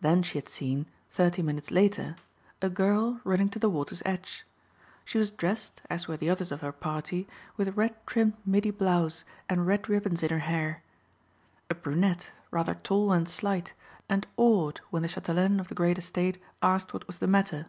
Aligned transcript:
Then 0.00 0.22
she 0.22 0.38
had 0.38 0.48
seen, 0.48 0.86
thirty 1.10 1.42
minutes 1.42 1.70
later, 1.70 2.16
a 2.62 2.70
girl 2.70 3.20
running 3.24 3.50
to 3.50 3.58
the 3.58 3.68
water's 3.68 4.00
edge. 4.06 4.46
She 5.04 5.18
was 5.18 5.30
dressed, 5.30 5.82
as 5.90 6.08
were 6.08 6.16
the 6.16 6.30
others 6.30 6.50
of 6.50 6.62
her 6.62 6.72
party, 6.72 7.28
with 7.58 7.76
red 7.76 7.94
trimmed 8.06 8.32
middy 8.46 8.70
blouse 8.70 9.22
and 9.50 9.66
red 9.66 9.86
ribbons 9.86 10.22
in 10.22 10.30
her 10.30 10.38
hair. 10.38 10.82
A 11.68 11.74
brunette, 11.74 12.30
rather 12.50 12.76
tall 12.76 13.12
and 13.12 13.28
slight, 13.28 13.74
and 14.08 14.26
awed 14.38 14.80
when 14.88 15.02
the 15.02 15.08
chatelaine 15.08 15.60
of 15.60 15.68
the 15.68 15.74
great 15.74 15.98
estate 15.98 16.40
asked 16.62 16.94
what 16.94 17.06
was 17.06 17.18
the 17.18 17.26
matter. 17.26 17.66